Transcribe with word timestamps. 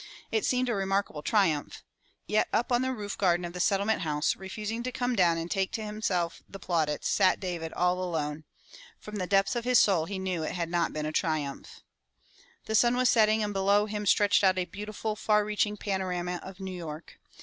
It 0.31 0.45
seemed 0.45 0.67
a 0.67 0.73
remarkable 0.73 1.21
triumph. 1.21 1.83
Yet 2.25 2.47
up 2.51 2.71
on 2.71 2.81
the 2.81 2.91
roof 2.91 3.15
garden 3.19 3.45
of 3.45 3.53
the 3.53 3.59
Settlement 3.59 4.01
House, 4.01 4.35
refusing 4.35 4.81
to 4.81 4.91
come 4.91 5.15
down 5.15 5.37
and 5.37 5.51
take 5.51 5.71
to 5.73 5.83
himself 5.83 6.41
the 6.49 6.57
plaudits, 6.57 7.07
sat 7.07 7.39
David 7.39 7.71
all 7.73 8.01
alone. 8.03 8.45
From 8.97 9.17
the 9.17 9.27
depths 9.27 9.55
of 9.55 9.63
his 9.63 9.77
soul 9.77 10.05
he 10.05 10.17
knew 10.17 10.41
it 10.41 10.53
had 10.53 10.69
not 10.69 10.91
been 10.91 11.05
a 11.05 11.11
triumph. 11.11 11.81
The 12.65 12.73
sun 12.73 12.97
was 12.97 13.09
setting 13.09 13.43
and 13.43 13.53
below 13.53 13.85
him 13.85 14.07
stretched 14.07 14.43
out 14.43 14.57
a 14.57 14.65
beautiful 14.65 15.15
far 15.15 15.45
reaching 15.45 15.77
panorama 15.77 16.39
of 16.41 16.59
New 16.59 16.75
York. 16.75 17.19